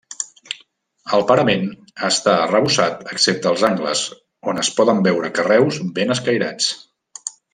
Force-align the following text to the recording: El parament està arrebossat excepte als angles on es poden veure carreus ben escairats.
El 1.17 1.23
parament 1.31 1.67
està 2.07 2.33
arrebossat 2.45 3.05
excepte 3.15 3.49
als 3.51 3.65
angles 3.69 4.03
on 4.53 4.63
es 4.65 4.73
poden 4.81 5.05
veure 5.09 5.31
carreus 5.41 5.79
ben 6.01 6.15
escairats. 6.19 6.73